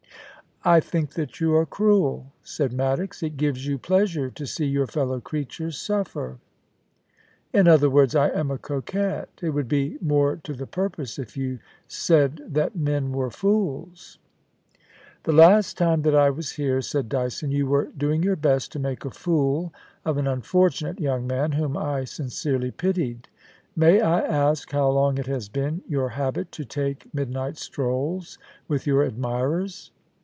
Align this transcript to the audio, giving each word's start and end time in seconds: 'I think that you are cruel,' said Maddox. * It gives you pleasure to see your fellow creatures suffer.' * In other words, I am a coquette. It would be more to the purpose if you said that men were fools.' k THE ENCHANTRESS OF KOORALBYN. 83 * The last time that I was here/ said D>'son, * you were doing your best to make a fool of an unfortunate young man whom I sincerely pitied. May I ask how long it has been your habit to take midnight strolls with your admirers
'I 0.63 0.79
think 0.81 1.13
that 1.13 1.39
you 1.39 1.55
are 1.55 1.65
cruel,' 1.65 2.27
said 2.43 2.71
Maddox. 2.71 3.23
* 3.23 3.23
It 3.23 3.35
gives 3.35 3.65
you 3.65 3.79
pleasure 3.79 4.29
to 4.29 4.45
see 4.45 4.67
your 4.67 4.85
fellow 4.85 5.19
creatures 5.19 5.75
suffer.' 5.75 6.37
* 6.95 7.19
In 7.51 7.67
other 7.67 7.89
words, 7.89 8.13
I 8.13 8.29
am 8.29 8.51
a 8.51 8.59
coquette. 8.59 9.29
It 9.41 9.49
would 9.55 9.67
be 9.67 9.97
more 10.01 10.35
to 10.43 10.53
the 10.53 10.67
purpose 10.67 11.17
if 11.17 11.35
you 11.35 11.57
said 11.87 12.41
that 12.47 12.75
men 12.75 13.11
were 13.11 13.31
fools.' 13.31 14.19
k 14.75 14.77
THE 15.23 15.31
ENCHANTRESS 15.31 15.71
OF 15.71 15.77
KOORALBYN. 15.79 15.99
83 16.01 16.03
* 16.03 16.03
The 16.03 16.03
last 16.03 16.03
time 16.03 16.03
that 16.03 16.15
I 16.23 16.29
was 16.29 16.51
here/ 16.51 16.81
said 16.83 17.09
D>'son, 17.09 17.51
* 17.51 17.51
you 17.51 17.65
were 17.65 17.85
doing 17.97 18.21
your 18.21 18.35
best 18.35 18.71
to 18.73 18.77
make 18.77 19.03
a 19.03 19.09
fool 19.09 19.73
of 20.05 20.19
an 20.19 20.27
unfortunate 20.27 20.99
young 20.99 21.25
man 21.25 21.53
whom 21.53 21.75
I 21.75 22.03
sincerely 22.03 22.69
pitied. 22.69 23.29
May 23.75 23.99
I 24.01 24.21
ask 24.21 24.71
how 24.71 24.89
long 24.91 25.17
it 25.17 25.25
has 25.25 25.49
been 25.49 25.81
your 25.87 26.09
habit 26.09 26.51
to 26.51 26.65
take 26.65 27.11
midnight 27.15 27.57
strolls 27.57 28.37
with 28.67 28.85
your 28.85 29.01
admirers 29.03 29.89